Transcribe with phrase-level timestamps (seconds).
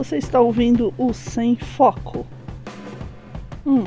[0.00, 2.26] Você está ouvindo o Sem Foco.
[3.66, 3.84] Hum,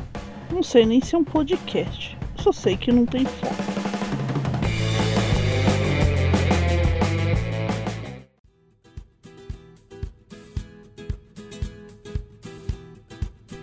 [0.51, 2.15] não sei nem se é um podcast.
[2.37, 3.55] Só sei que não tem foco.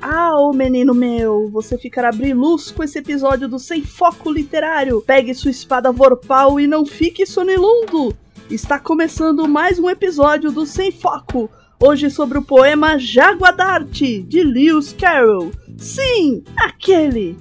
[0.03, 5.01] Ah, ô menino meu, você ficará briluz com esse episódio do Sem Foco Literário.
[5.03, 8.13] Pegue sua espada vorpal e não fique sonilundo.
[8.51, 11.49] Está começando mais um episódio do Sem Foco,
[11.83, 15.51] Hoje sobre o poema Jágua d'Arte, de Lewis Carroll.
[15.79, 17.39] Sim, aquele!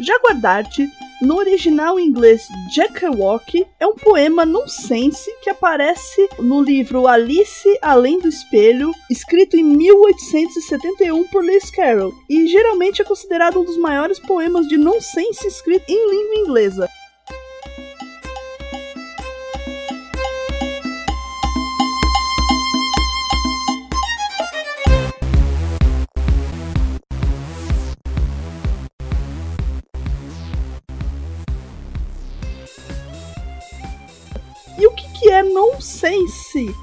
[0.00, 7.68] Jaguar d'Arte no original inglês, Jackerwock é um poema nonsense que aparece no livro Alice
[7.82, 13.76] Além do Espelho, escrito em 1871 por Lewis Carroll, e geralmente é considerado um dos
[13.76, 16.88] maiores poemas de nonsense escrito em língua inglesa.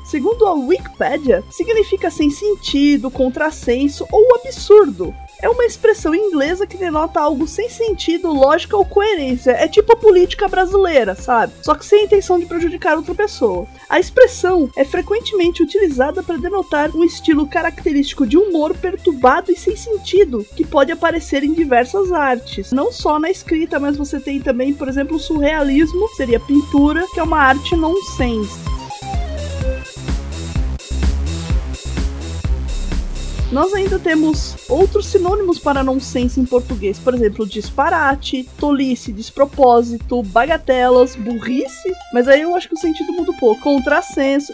[0.05, 7.19] Segundo a Wikipedia, significa sem sentido, contrassenso ou absurdo é uma expressão inglesa que denota
[7.19, 9.51] algo sem sentido, lógica ou coerência.
[9.51, 11.53] É tipo a política brasileira, sabe?
[11.61, 13.67] Só que sem a intenção de prejudicar outra pessoa.
[13.87, 19.75] A expressão é frequentemente utilizada para denotar um estilo característico de humor perturbado e sem
[19.75, 22.71] sentido, que pode aparecer em diversas artes.
[22.71, 27.19] Não só na escrita, mas você tem também, por exemplo, o surrealismo, seria pintura, que
[27.19, 28.77] é uma arte nonsense.
[33.49, 41.15] Nós ainda temos outros sinônimos para nonsense em português, por exemplo, disparate, tolice, despropósito, bagatelas,
[41.15, 43.61] burrice, mas aí eu acho que o sentido muda um pouco.
[43.61, 44.51] Contrassenso.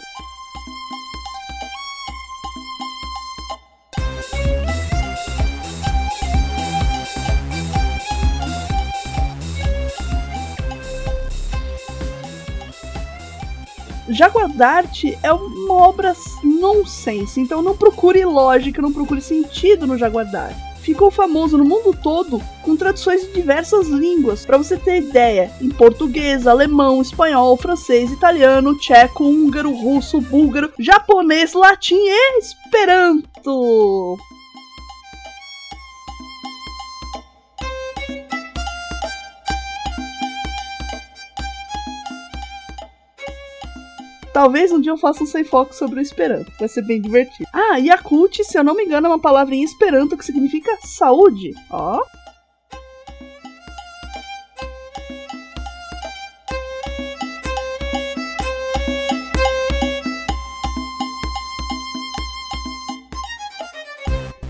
[14.14, 20.62] Jaguardarte é uma obra nonsense, então não procure lógica, não procure sentido no Jaguardarte.
[20.82, 24.44] Ficou famoso no mundo todo com traduções de diversas línguas.
[24.44, 31.54] Para você ter ideia, em português, alemão, espanhol, francês, italiano, tcheco, húngaro, russo, búlgaro, japonês,
[31.54, 34.18] latim e esperanto.
[44.34, 46.50] Talvez um dia eu faça um sem foco sobre o Esperanto.
[46.58, 47.48] Vai ser bem divertido.
[47.52, 51.54] Ah, Yakult, se eu não me engano, é uma palavra em Esperanto que significa saúde.
[51.70, 52.02] Ó.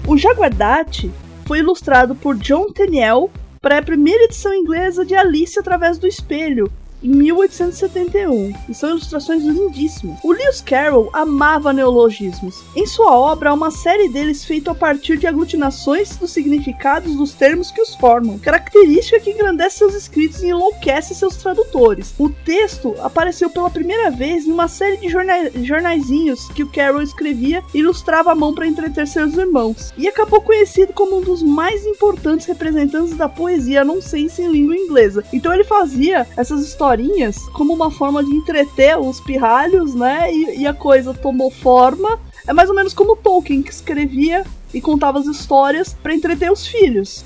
[0.09, 1.12] O Jaguardate
[1.47, 3.31] foi ilustrado por John Tenniel
[3.61, 6.72] para a primeira edição inglesa de Alice através do espelho,
[7.04, 10.19] em 1871, e são ilustrações lindíssimas.
[10.22, 12.65] O Lewis Carroll amava neologismos.
[12.75, 17.34] Em sua obra, há uma série deles feita a partir de aglutinações dos significados dos
[17.34, 22.15] termos que os formam, característica que engrandece seus escritos e enlouquece seus tradutores.
[22.19, 27.03] O texto apareceu pela primeira vez em uma série de jornais, jornaizinhos que o Carroll
[27.03, 31.42] escrevia e ilustrava à mão para entreter seus irmãos, e acabou conhecido como um dos
[31.42, 35.22] mais importantes representantes da poesia nonsense em língua inglesa.
[35.32, 40.32] Então ele fazia essas histórias historinhas como uma forma de entreter os pirralhos, né?
[40.32, 42.21] E, e a coisa tomou forma.
[42.47, 46.66] É mais ou menos como Tolkien, que escrevia e contava as histórias para entreter os
[46.66, 47.25] filhos.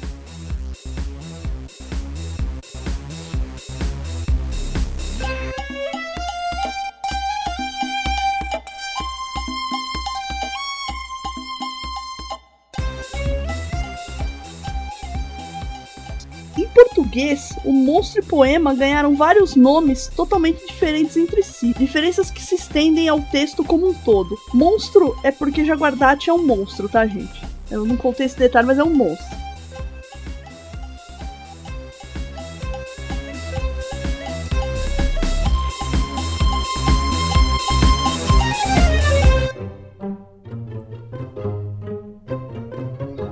[17.08, 22.54] português, o monstro e poema ganharam vários nomes totalmente diferentes entre si, diferenças que se
[22.54, 24.36] estendem ao texto como um todo.
[24.52, 27.46] Monstro é porque Jaguardate é um monstro, tá, gente?
[27.70, 29.38] Eu não contei esse detalhe, mas é um monstro.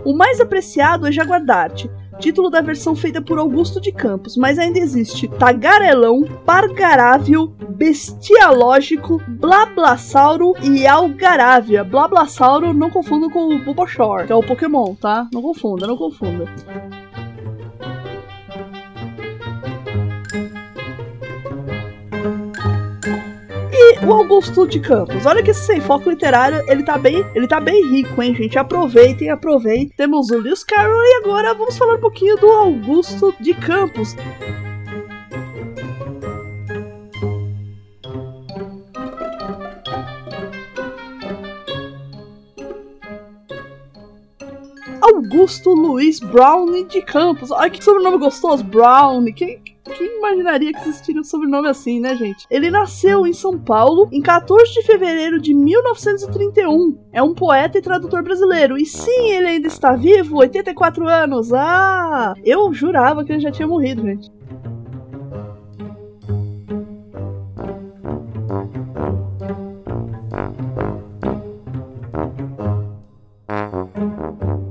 [0.05, 4.78] O mais apreciado é Jaguardarte, título da versão feita por Augusto de Campos, mas ainda
[4.78, 11.84] existe Tagarelão, Pargarável, Bestialógico, Blablasauro e Algarávia.
[11.84, 15.28] Blablasauro não confunda com o Bulbasaur, que é o Pokémon, tá?
[15.32, 16.46] Não confunda, não confunda.
[24.04, 25.26] O Augusto de Campos.
[25.26, 28.58] Olha que esse sem foco literário, ele tá bem, ele tá bem rico, hein, gente?
[28.58, 29.92] Aproveitem, aproveitem.
[29.96, 34.16] Temos o Lewis Carroll e agora vamos falar um pouquinho do Augusto de Campos.
[45.00, 47.50] Augusto Luiz Brown de Campos.
[47.50, 49.24] Olha que sobrenome gostoso, Brown.
[49.34, 52.46] Quem, quem imaginaria que existiria um sobrenome assim, né, gente?
[52.50, 56.98] Ele nasceu em São Paulo em 14 de fevereiro de 1931.
[57.12, 58.78] É um poeta e tradutor brasileiro.
[58.78, 61.52] E sim, ele ainda está vivo, 84 anos.
[61.52, 62.34] Ah!
[62.44, 64.30] Eu jurava que ele já tinha morrido, gente.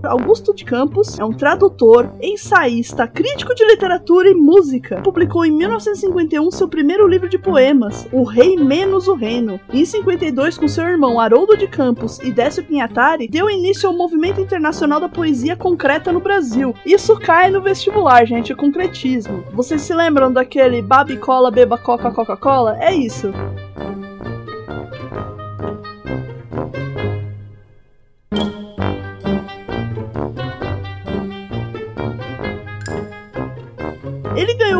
[0.06, 5.02] Augusto de Campos é um tradutor, ensaísta, crítico de literatura e música.
[5.02, 9.60] Publicou em 1951 seu primeiro livro de poemas, O Rei Menos o Reino.
[9.72, 14.42] Em 52, com seu irmão Haroldo de Campos e Décio Pinhatari, deu início ao movimento
[14.42, 16.74] internacional da poesia concreta no Brasil.
[16.86, 19.44] Isso cai no vestibular, gente, é concretismo.
[19.54, 22.78] Vocês se lembram daquele Babicola, Beba Coca, Coca-Cola?
[22.80, 23.34] É isso.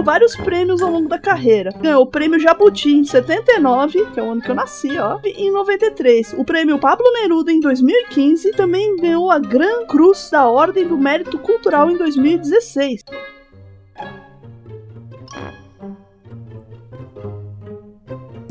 [0.06, 1.72] Vários prêmios ao longo da carreira.
[1.82, 5.48] Ganhou o prêmio Jabuti em 79, que é o ano que eu nasci, ó, e
[5.48, 6.36] em 93.
[6.38, 11.40] O prêmio Pablo Neruda em 2015 também ganhou a Gran Cruz da Ordem do Mérito
[11.40, 13.04] Cultural em 2016.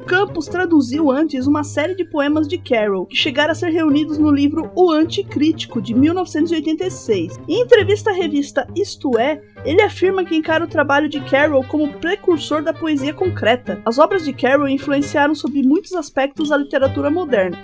[0.06, 4.31] Campos traduziu antes uma série de poemas de Carroll, que chegaram a ser reunidos no
[4.31, 7.41] livro O Anticrítico, de 1986.
[7.49, 11.95] Em entrevista à revista Isto É, ele afirma que encara o trabalho de Carroll como
[11.95, 13.81] precursor da poesia concreta.
[13.85, 17.59] As obras de Carroll influenciaram sobre muitos aspectos da literatura moderna.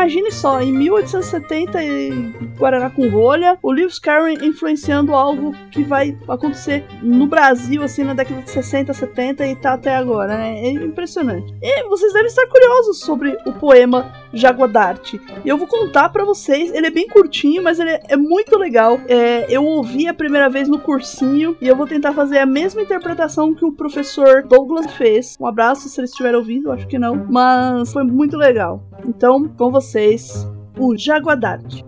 [0.00, 6.16] Imagine só, em 1870 em Guaraná com rolha, o Lewis Carroll influenciando algo que vai
[6.26, 10.58] acontecer no Brasil, assim, na década de 60, 70 e tá até agora, né?
[10.58, 11.54] É impressionante.
[11.60, 15.20] E vocês devem estar curiosos sobre o poema Jaguadarte.
[15.44, 19.00] E eu vou contar para vocês, ele é bem curtinho, mas ele é muito legal.
[19.08, 22.82] É, eu ouvi a primeira vez no cursinho e eu vou tentar fazer a mesma
[22.82, 25.36] interpretação que o professor Douglas fez.
[25.40, 27.26] Um abraço se ele estiver ouvindo, acho que não.
[27.28, 28.82] Mas foi muito legal.
[29.06, 30.46] Então, com vocês,
[30.78, 31.84] o Jaguadarte.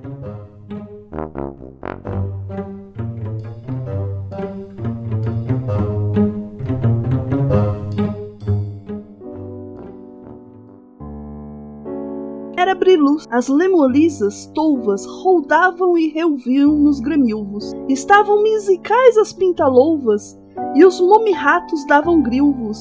[12.63, 17.73] Era briluz, as lemolisas tolvas roldavam e reuviam nos gramilvos.
[17.89, 20.39] Estavam musicais as pintalouvas,
[20.77, 22.79] e os momirratos davam grilvos.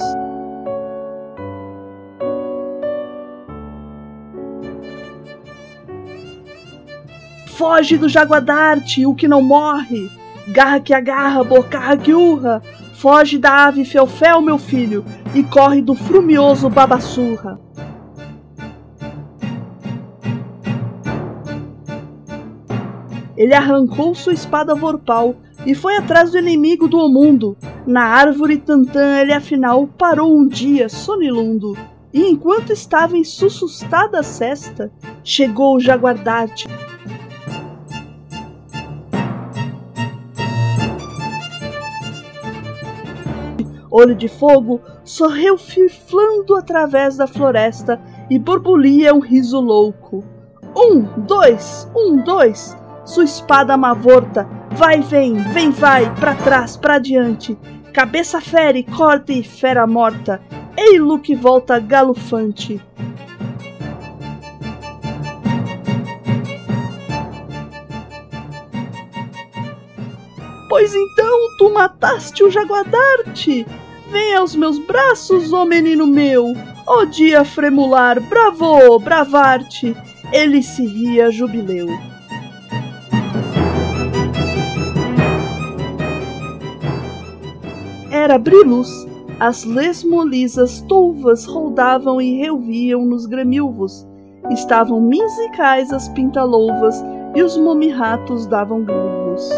[7.48, 10.12] Foge do jaguadarte, o que não morre.
[10.50, 12.62] Garra que agarra, bocarra que urra.
[12.94, 17.60] Foge da ave felfel, meu filho, e corre do frumioso babassurra.
[23.42, 27.58] Ele arrancou sua espada vorpal e foi atrás do inimigo do mundo.
[27.88, 31.76] Na árvore tantã ele afinal parou um dia sonilundo.
[32.14, 34.92] E enquanto estava em sussustada cesta,
[35.24, 36.68] chegou o jaguardarte
[43.90, 50.24] olho de fogo, sorriu fiflando através da floresta e borbulia um riso louco.
[50.78, 52.80] Um, dois, um, dois.
[53.04, 57.58] Sua espada mavorta, vai, vem, vem, vai, para trás, para diante.
[57.94, 60.42] Cabeça fere, corta e fera morta.
[60.78, 62.80] Ei-lo que volta galufante.
[70.70, 73.66] Pois então tu mataste o Jaguadarte?
[74.10, 76.46] Vem aos meus braços, ó menino meu,
[76.88, 79.96] ó dia fremular, bravo, bravarte.
[80.32, 82.11] Ele se ria jubileu.
[88.22, 89.08] Era Brilus,
[89.40, 94.08] As lesmolisas tolvas rodavam e reviam nos gremilvos.
[94.52, 97.04] Estavam musicais as pintalouvas
[97.36, 99.50] e os momirratos davam gruvos.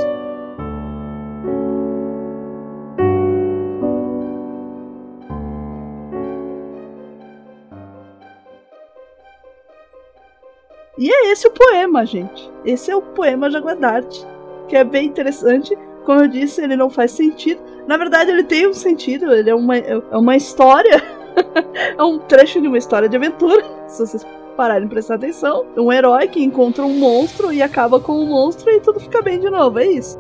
[10.97, 12.49] E é esse o poema, gente.
[12.63, 14.25] Esse é o poema Jaguadarte,
[14.69, 15.77] que é bem interessante.
[16.05, 17.61] Como eu disse, ele não faz sentido.
[17.87, 21.01] Na verdade, ele tem um sentido, ele é uma, é uma história.
[21.97, 23.63] é um trecho de uma história de aventura.
[23.87, 25.65] Se vocês pararem de prestar atenção.
[25.75, 29.39] Um herói que encontra um monstro e acaba com o monstro e tudo fica bem
[29.39, 29.79] de novo.
[29.79, 30.17] É isso.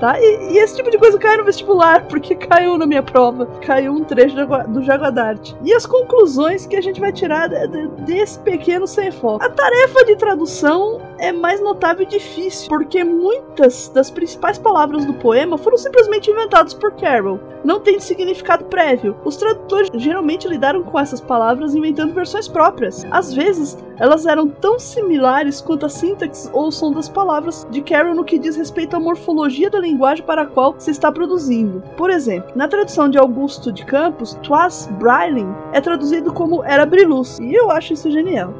[0.00, 0.18] Tá?
[0.18, 3.46] E, e, esse tipo de coisa cai no vestibular, porque caiu na minha prova.
[3.60, 4.34] Caiu um trecho
[4.68, 5.56] do Jaguadarte.
[5.62, 9.44] E as conclusões que a gente vai tirar desse pequeno sem foco.
[9.44, 15.14] A tarefa de tradução é mais notável e difícil, porque muitas das principais palavras do
[15.14, 17.38] poema foram simplesmente inventadas por Carroll.
[17.62, 19.14] Não tem significado prévio.
[19.24, 23.06] Os tradutores geralmente lidaram com essas palavras inventando versões próprias.
[23.10, 27.82] Às vezes, elas eram tão similares quanto a sintaxe ou o som das palavras de
[27.82, 31.82] Carroll no que diz respeito à morfologia da linguagem para a qual se está produzindo.
[31.98, 37.38] Por exemplo, na tradução de Augusto de Campos, Twas Brilin é traduzido como era briluz,
[37.38, 38.54] e eu acho isso genial.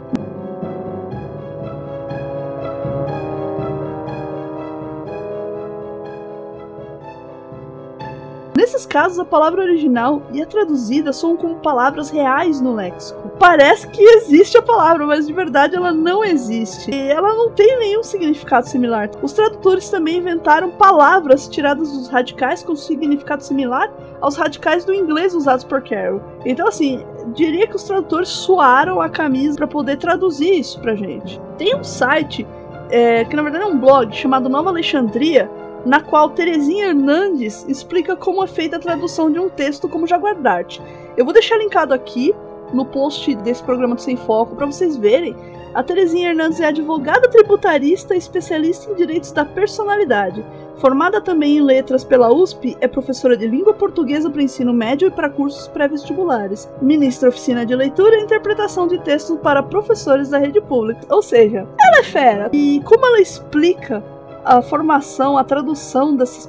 [8.61, 13.31] Nesses casos, a palavra original e a traduzida são como palavras reais no léxico.
[13.39, 16.91] Parece que existe a palavra, mas de verdade ela não existe.
[16.95, 19.09] E ela não tem nenhum significado similar.
[19.23, 23.91] Os tradutores também inventaram palavras tiradas dos radicais com significado similar
[24.21, 26.21] aos radicais do inglês usados por Carroll.
[26.45, 27.03] Então, assim,
[27.35, 31.41] diria que os tradutores suaram a camisa para poder traduzir isso pra gente.
[31.57, 32.47] Tem um site
[32.91, 35.51] é, que na verdade é um blog chamado Nova Alexandria
[35.85, 40.83] na qual Terezinha Hernandes explica como é feita a tradução de um texto como Jaguardarte.
[41.17, 42.35] Eu vou deixar linkado aqui
[42.73, 45.35] no post desse programa do Sem Foco para vocês verem.
[45.75, 50.45] A Terezinha Hernandes é advogada tributarista e especialista em direitos da personalidade.
[50.79, 55.11] Formada também em letras pela USP, é professora de língua portuguesa para ensino médio e
[55.11, 56.69] para cursos pré-vestibulares.
[56.81, 61.03] Ministra oficina de leitura e interpretação de textos para professores da rede pública.
[61.11, 62.51] Ou seja, ela é fera.
[62.53, 64.03] E como ela explica
[64.45, 66.49] a formação, a tradução desses,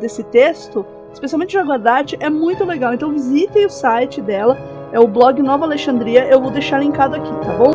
[0.00, 2.94] desse texto, especialmente de Jaguardarte, é muito legal.
[2.94, 4.56] Então visitem o site dela,
[4.92, 7.72] é o blog Nova Alexandria, eu vou deixar linkado aqui, tá bom?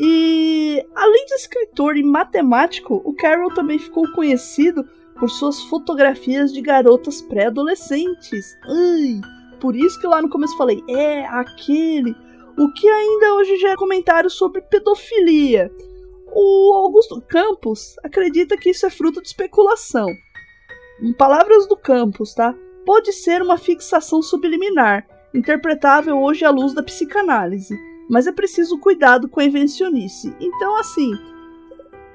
[0.00, 4.84] E além de escritor e matemático, o Carroll também ficou conhecido
[5.18, 8.56] por suas fotografias de garotas pré-adolescentes.
[8.64, 9.20] Ai,
[9.60, 12.14] por isso que lá no começo falei, é aquele.
[12.56, 15.70] O que ainda hoje já é comentário sobre pedofilia.
[16.32, 20.08] O Augusto Campos acredita que isso é fruto de especulação.
[21.00, 22.54] Em palavras do Campos, tá?
[22.84, 27.78] Pode ser uma fixação subliminar, interpretável hoje à luz da psicanálise,
[28.10, 30.34] mas é preciso cuidado com a invencionice.
[30.40, 31.10] Então, assim,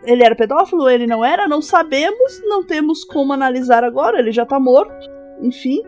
[0.06, 4.46] ele era pedófilo, ele não era, não sabemos, não temos como analisar agora, ele já
[4.46, 5.10] tá morto,
[5.42, 5.82] enfim.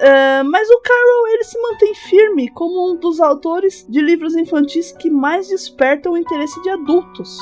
[0.00, 4.92] Uh, mas o Carroll ele se mantém firme como um dos autores de livros infantis
[4.92, 7.36] que mais despertam o interesse de adultos.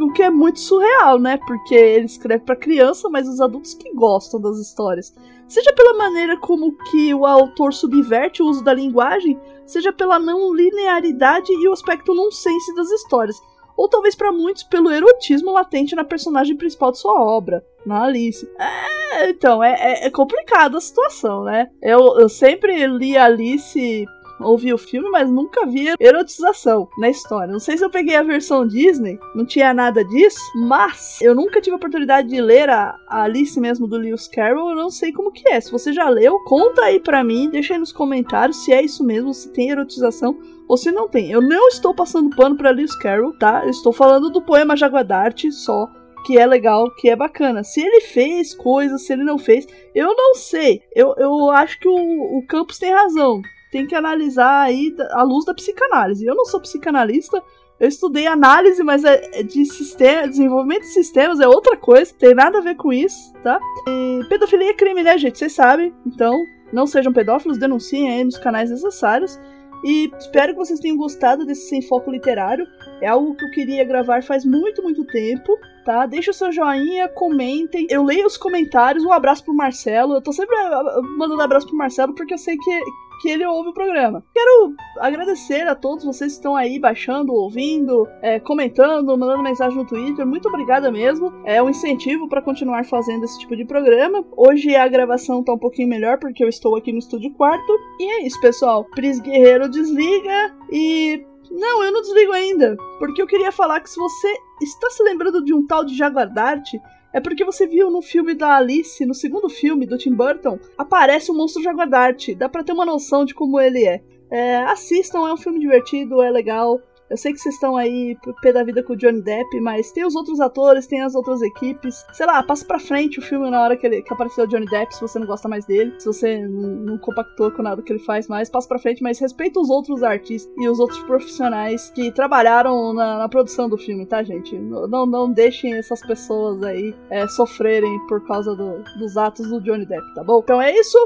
[0.00, 1.38] O que é muito surreal, né?
[1.46, 5.14] Porque ele escreve para criança, mas os adultos que gostam das histórias.
[5.46, 10.54] Seja pela maneira como que o autor subverte o uso da linguagem, seja pela não
[10.54, 13.36] linearidade e o aspecto nonsense das histórias.
[13.76, 18.48] Ou talvez para muitos pelo erotismo latente na personagem principal de sua obra, na Alice.
[18.58, 21.68] É, então, é, é, é complicada a situação, né?
[21.82, 24.06] Eu, eu sempre li Alice
[24.44, 27.52] ouvi o filme, mas nunca vi erotização na história.
[27.52, 31.60] Não sei se eu peguei a versão Disney, não tinha nada disso, mas eu nunca
[31.60, 35.32] tive a oportunidade de ler a, Alice mesmo do Lewis Carroll, eu não sei como
[35.32, 35.60] que é.
[35.60, 39.04] Se você já leu, conta aí pra mim, deixa aí nos comentários se é isso
[39.04, 41.30] mesmo, se tem erotização ou se não tem.
[41.30, 43.62] Eu não estou passando pano pra Lewis Carroll, tá?
[43.64, 45.88] Eu estou falando do poema Jaguadarte só
[46.24, 47.62] que é legal, que é bacana.
[47.62, 50.82] Se ele fez coisas, se ele não fez, eu não sei.
[50.94, 53.42] Eu, eu acho que o, o Campos tem razão
[53.74, 56.24] tem que analisar aí à luz da psicanálise.
[56.24, 57.42] Eu não sou psicanalista,
[57.80, 62.36] eu estudei análise, mas é, é de sistema, desenvolvimento de sistemas é outra coisa, tem
[62.36, 63.58] nada a ver com isso, tá?
[63.88, 65.40] E pedofilia é crime, né, gente?
[65.40, 65.92] Vocês sabem.
[66.06, 66.32] Então,
[66.72, 69.40] não sejam pedófilos, denunciem aí nos canais necessários.
[69.84, 72.64] E espero que vocês tenham gostado desse Sem Foco Literário.
[73.02, 75.52] É algo que eu queria gravar faz muito, muito tempo
[75.84, 76.06] tá?
[76.06, 77.86] Deixa o seu joinha, comentem.
[77.90, 79.04] Eu leio os comentários.
[79.04, 80.14] Um abraço pro Marcelo.
[80.14, 82.80] Eu tô sempre ah, ah, mandando abraço pro Marcelo porque eu sei que,
[83.20, 84.24] que ele ouve o programa.
[84.32, 89.86] Quero agradecer a todos vocês que estão aí baixando, ouvindo, é, comentando, mandando mensagem no
[89.86, 90.26] Twitter.
[90.26, 91.32] Muito obrigada mesmo.
[91.44, 94.24] É um incentivo para continuar fazendo esse tipo de programa.
[94.36, 97.72] Hoje a gravação tá um pouquinho melhor porque eu estou aqui no estúdio quarto.
[97.98, 98.84] E é isso, pessoal.
[98.84, 102.76] Pris Guerreiro desliga e não, eu não desligo ainda.
[102.98, 104.28] Porque eu queria falar que se você
[104.62, 106.74] está se lembrando de um tal de Jaguar Dart,
[107.14, 111.30] é porque você viu no filme da Alice, no segundo filme do Tim Burton, aparece
[111.30, 112.34] o monstro Jaguar Dart.
[112.36, 114.02] Dá pra ter uma noção de como ele é.
[114.28, 116.80] é assistam, é um filme divertido, é legal.
[117.14, 120.04] Eu sei que vocês estão aí pé da vida com o Johnny Depp, mas tem
[120.04, 122.04] os outros atores, tem as outras equipes.
[122.12, 124.66] Sei lá, passa pra frente o filme na hora que, ele, que apareceu o Johnny
[124.66, 128.00] Depp, se você não gosta mais dele, se você não, compactou com nada que ele
[128.00, 132.10] faz mais, passa pra frente, mas respeita os outros artistas e os outros profissionais que
[132.10, 134.58] trabalharam na, na produção do filme, tá, gente?
[134.58, 139.86] Não, não deixem essas pessoas aí é, sofrerem por causa do, dos atos do Johnny
[139.86, 140.40] Depp, tá bom?
[140.42, 140.98] Então é isso.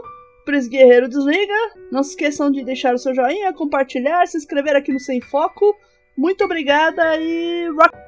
[0.46, 1.52] Pris Guerreiro desliga.
[1.92, 5.76] Não se esqueçam de deixar o seu joinha, compartilhar, se inscrever aqui no Sem Foco.
[6.18, 8.07] Muito obrigada e rock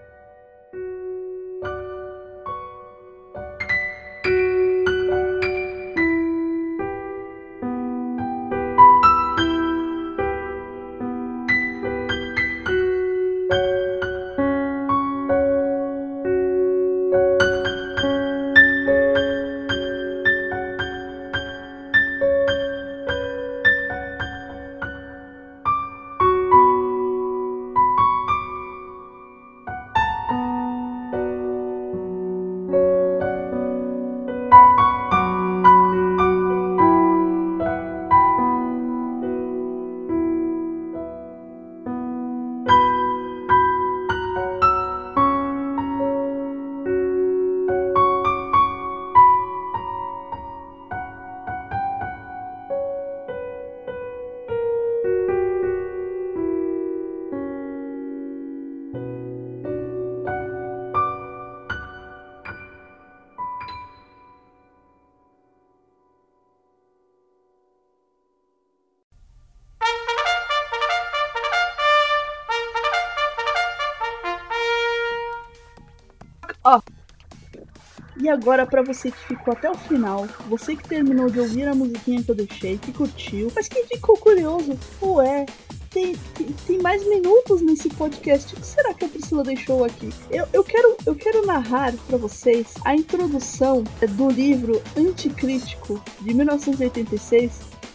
[78.30, 82.23] agora, para você que ficou até o final, você que terminou de ouvir a musiquinha
[82.23, 85.47] que eu deixei, que curtiu, mas que ficou curioso, ué,
[85.90, 88.54] tem, tem, tem, mais minutos nesse podcast.
[88.54, 90.08] O que será que a Priscila deixou aqui?
[90.30, 97.52] Eu, eu, quero, eu quero narrar para vocês a introdução do livro Anticrítico de 1986,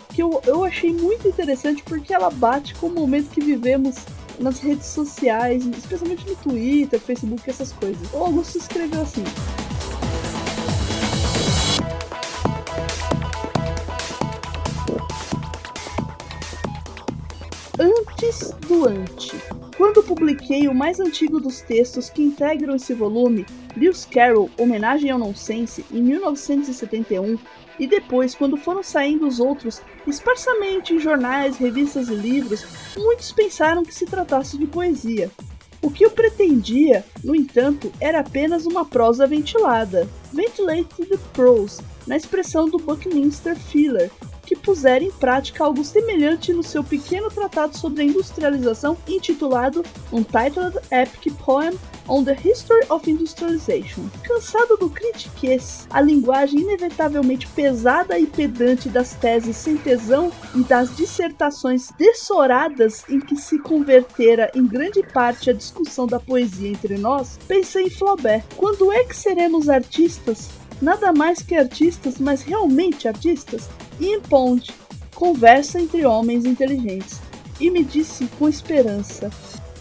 [0.10, 3.96] que eu, eu achei muito interessante porque ela bate com o momento que vivemos
[4.40, 8.12] nas redes sociais, especialmente no Twitter, Facebook, essas coisas.
[8.14, 9.24] O Augusto escreveu assim.
[18.76, 19.42] Antes do Ante.
[19.78, 25.20] Quando publiquei o mais antigo dos textos que integram esse volume, Lewis Carroll, Homenagem ao
[25.20, 27.38] Nonsense, em 1971,
[27.80, 32.66] e depois, quando foram saindo os outros, esparsamente em jornais, revistas e livros,
[32.98, 35.30] muitos pensaram que se tratasse de poesia.
[35.82, 42.70] O que eu pretendia, no entanto, era apenas uma prosa ventilada, ventilated prose, na expressão
[42.70, 44.10] do Buckminster Fuller,
[44.46, 50.78] que puser em prática algo semelhante no seu pequeno tratado sobre a industrialização intitulado Untitled
[50.92, 51.78] Epic Poem
[52.08, 54.08] on the History of Industrialization.
[54.24, 60.96] Cansado do critiquês, a linguagem inevitavelmente pesada e pedante das teses sem tesão e das
[60.96, 67.40] dissertações dessoradas em que se convertera em grande parte a discussão da poesia entre nós,
[67.48, 68.44] pensei em Flaubert.
[68.56, 70.50] Quando é que seremos artistas?
[70.82, 73.70] Nada mais que artistas, mas realmente artistas?
[74.00, 74.74] e em Ponte,
[75.14, 77.20] conversa entre homens inteligentes,
[77.60, 79.30] e me disse com esperança: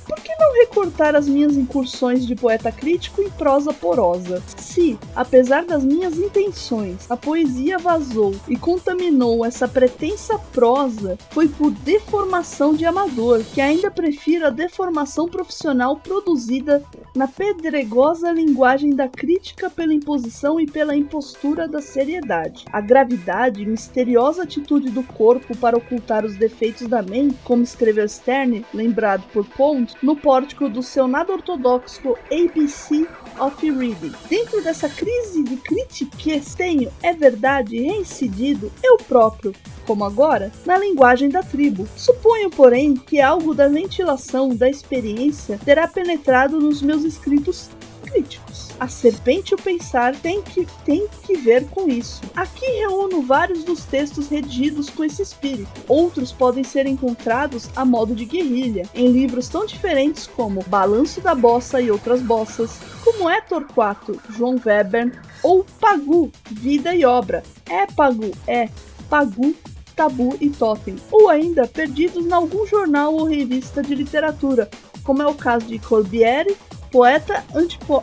[0.06, 4.42] por que não recortar as minhas incursões de poeta crítico em prosa porosa?
[4.74, 11.70] Se, apesar das minhas intenções, a poesia vazou e contaminou essa pretensa prosa, foi por
[11.70, 16.82] deformação de amador, que ainda prefiro a deformação profissional produzida
[17.14, 22.64] na pedregosa linguagem da crítica pela imposição e pela impostura da seriedade.
[22.72, 28.08] A gravidade e misteriosa atitude do corpo para ocultar os defeitos da mente, como escreveu
[28.08, 33.06] Sterne, lembrado por Pond, no pórtico do seu nada ortodoxo ABC
[33.38, 34.12] of Reading.
[34.28, 39.54] Dentro dessa crise de critiques tenho, é verdade, reincidido eu próprio,
[39.86, 41.86] como agora, na linguagem da tribo.
[41.94, 47.68] Suponho, porém, que algo da ventilação da experiência terá penetrado nos meus escritos
[48.02, 48.53] críticos.
[48.84, 52.20] A serpente o pensar tem que, tem que ver com isso.
[52.36, 55.70] Aqui reúno vários dos textos redigidos com esse espírito.
[55.88, 61.34] Outros podem ser encontrados a modo de guerrilha, em livros tão diferentes como Balanço da
[61.34, 67.42] Bossa e Outras Bossas, como é Torquato, João Weber, ou Pagu, Vida e Obra.
[67.64, 68.68] É Pagu, é
[69.08, 69.54] Pagu,
[69.96, 74.68] Tabu e Totem, ou ainda perdidos em algum jornal ou revista de literatura,
[75.02, 76.54] como é o caso de Corbiere,
[76.92, 78.02] poeta antipo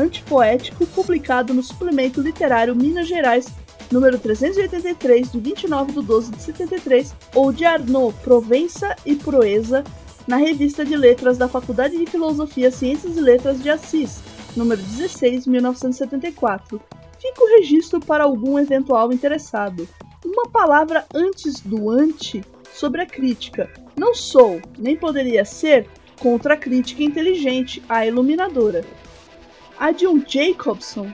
[0.00, 3.46] antipoético publicado no suplemento literário Minas Gerais,
[3.90, 9.84] número 383, de 29 de 12 de 73, ou de Arnaud, Provença e Proeza,
[10.26, 14.20] na revista de letras da Faculdade de Filosofia, Ciências e Letras de Assis,
[14.56, 16.80] número 16, 1974.
[17.18, 19.88] Fica o registro para algum eventual interessado.
[20.24, 23.68] Uma palavra antes do ante sobre a crítica.
[23.96, 25.88] Não sou, nem poderia ser,
[26.20, 28.84] contra a crítica inteligente, a iluminadora.
[29.80, 31.10] A de um Jacobson,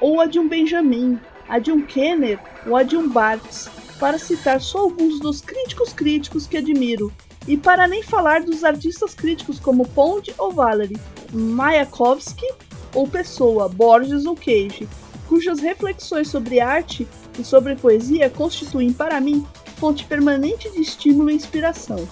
[0.00, 2.36] ou a de um Benjamin, a de um Kenner
[2.66, 7.12] ou a de um Barthes, para citar só alguns dos críticos críticos que admiro,
[7.46, 10.96] e para nem falar dos artistas críticos como Pond ou Valery,
[11.32, 12.48] Mayakovsky
[12.92, 14.88] ou Pessoa, Borges ou Cage,
[15.28, 17.06] cujas reflexões sobre arte
[17.38, 22.08] e sobre poesia constituem para mim fonte permanente de estímulo e inspiração.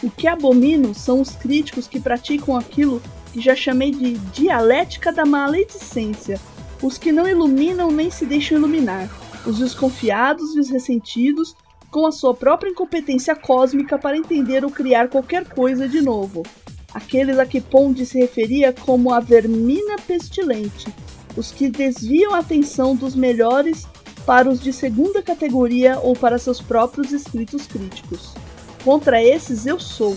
[0.00, 3.02] O que abomino são os críticos que praticam aquilo
[3.34, 6.40] que já chamei de dialética da maledicência,
[6.80, 9.10] os que não iluminam nem se deixam iluminar,
[9.44, 11.56] os desconfiados e os ressentidos
[11.90, 16.44] com a sua própria incompetência cósmica para entender ou criar qualquer coisa de novo.
[16.94, 20.86] Aqueles a que Pond se referia como a vermina pestilente,
[21.36, 23.84] os que desviam a atenção dos melhores
[24.24, 28.32] para os de segunda categoria ou para seus próprios escritos críticos.
[28.84, 30.16] Contra esses eu sou,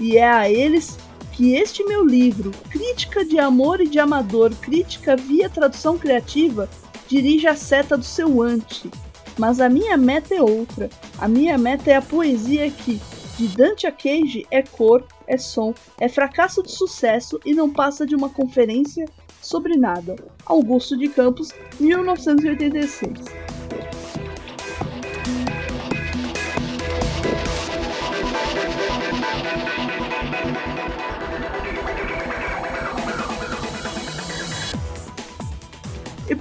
[0.00, 0.98] e é a eles
[1.36, 6.66] que este meu livro, Crítica de Amor e de Amador, Crítica via Tradução Criativa,
[7.06, 8.90] dirige a seta do seu ante.
[9.38, 10.88] Mas a minha meta é outra.
[11.18, 12.98] A minha meta é a poesia que,
[13.36, 18.06] de Dante a Cage, é cor, é som, é fracasso de sucesso e não passa
[18.06, 19.04] de uma conferência
[19.42, 20.16] sobre nada.
[20.46, 23.45] Augusto de Campos, 1986.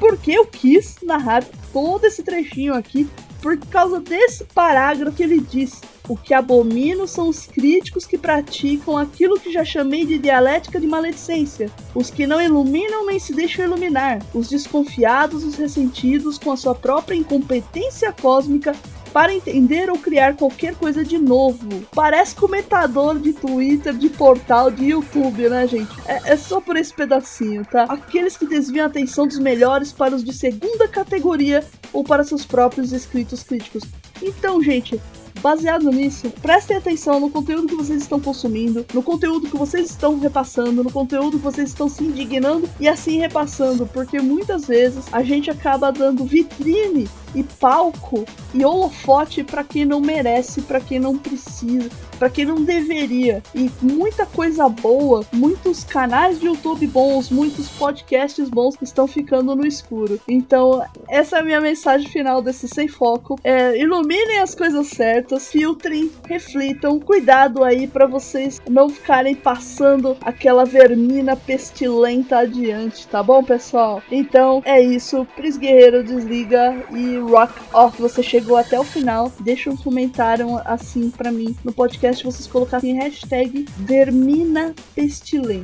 [0.05, 3.09] E por que eu quis narrar todo esse trechinho aqui?
[3.41, 8.95] Por causa desse parágrafo que ele diz: O que abomino são os críticos que praticam
[8.95, 13.65] aquilo que já chamei de dialética de maledicência, os que não iluminam nem se deixam
[13.65, 18.75] iluminar, os desconfiados, os ressentidos com a sua própria incompetência cósmica
[19.15, 21.86] para entender ou criar qualquer coisa de novo.
[21.95, 25.89] Parece comentador de Twitter, de portal, de YouTube, né, gente?
[26.06, 27.84] É, é só por esse pedacinho, tá?
[27.84, 32.45] Aqueles que desviam a atenção dos melhores para os de segunda categoria ou para seus
[32.45, 33.84] próprios escritos críticos.
[34.21, 35.01] Então, gente,
[35.41, 40.17] Baseado nisso, prestem atenção no conteúdo que vocês estão consumindo, no conteúdo que vocês estão
[40.17, 45.21] repassando, no conteúdo que vocês estão se indignando e assim repassando, porque muitas vezes a
[45.21, 51.17] gente acaba dando vitrine e palco e holofote para quem não merece, para quem não
[51.17, 53.43] precisa, para quem não deveria.
[53.54, 59.65] E muita coisa boa, muitos canais de YouTube bons, muitos podcasts bons estão ficando no
[59.65, 60.19] escuro.
[60.28, 63.39] Então, essa é a minha mensagem final desse Sem Foco.
[63.43, 66.99] É, iluminem as coisas certas, filtrem, reflitam.
[66.99, 74.01] Cuidado aí para vocês não ficarem passando aquela vermina pestilenta adiante, tá bom, pessoal?
[74.12, 75.25] Então, é isso.
[75.36, 78.01] Pris Guerreiro desliga e rock off.
[78.01, 79.32] Você chegou até o final.
[79.39, 82.04] Deixa um comentário assim para mim no podcast.
[82.13, 84.73] Vocês colocarem hashtag Vermina.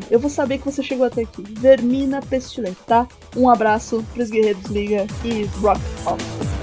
[0.09, 1.43] Eu vou saber que você chegou até aqui.
[1.43, 3.07] Vermina Pestilente, tá?
[3.35, 6.60] Um abraço, Pris Guerreiro desliga e rock off.